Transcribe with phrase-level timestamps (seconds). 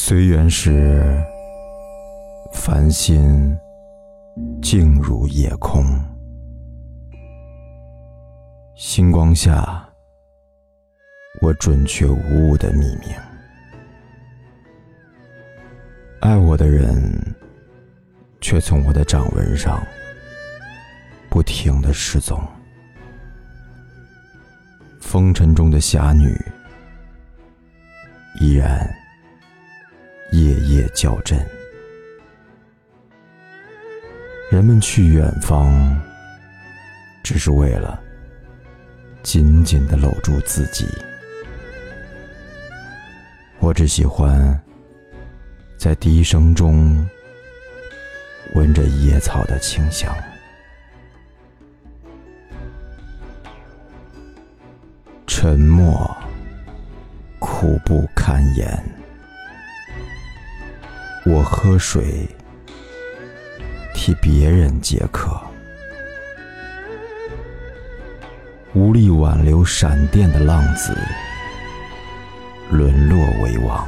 [0.00, 1.20] 随缘时，
[2.52, 3.58] 繁星
[4.62, 5.84] 静如夜空。
[8.76, 9.86] 星光下，
[11.42, 13.08] 我准确无误的命名。
[16.20, 17.12] 爱我的人，
[18.40, 19.84] 却从我的掌纹上
[21.28, 22.40] 不停的失踪。
[25.00, 26.32] 风尘中的侠女，
[28.40, 28.88] 依然。
[30.30, 31.38] 夜夜叫阵，
[34.50, 35.98] 人们去远方，
[37.24, 37.98] 只是为了
[39.22, 40.86] 紧紧的搂住自己。
[43.58, 44.60] 我只喜欢
[45.78, 47.08] 在笛声中
[48.54, 50.14] 闻着野草的清香，
[55.26, 56.14] 沉默，
[57.38, 58.78] 苦不堪言。
[61.30, 62.26] 我喝水，
[63.92, 65.38] 替别人解渴，
[68.72, 70.96] 无力挽留闪电的浪子，
[72.70, 73.86] 沦落为王。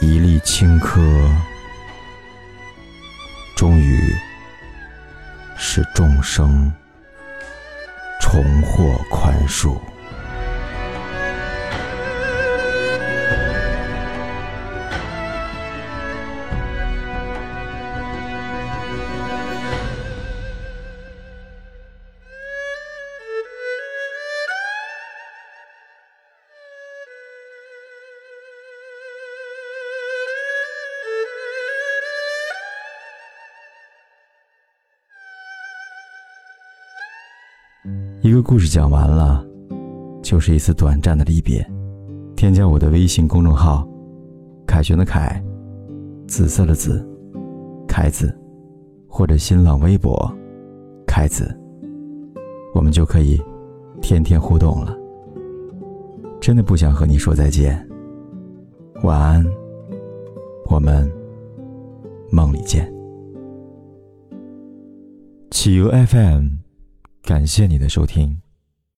[0.00, 1.00] 一粒青稞，
[3.54, 4.12] 终于
[5.56, 6.72] 使众生
[8.20, 9.78] 重获宽恕。
[38.22, 39.46] 一个故事讲完了，
[40.22, 41.64] 就是一次短暂的离别。
[42.34, 43.88] 添加我的微信公众号
[44.66, 45.42] “凯旋的凯”，
[46.28, 47.06] 紫色的紫，
[47.88, 48.36] 凯子，
[49.08, 50.30] 或者新浪微博
[51.06, 51.56] “凯子”，
[52.74, 53.40] 我们就可以
[54.02, 54.94] 天天互动了。
[56.40, 57.88] 真的不想和你说再见，
[59.02, 59.46] 晚安，
[60.68, 61.10] 我们
[62.30, 62.92] 梦里见。
[65.50, 66.65] 企鹅 FM。
[67.26, 68.45] 感谢你的收听。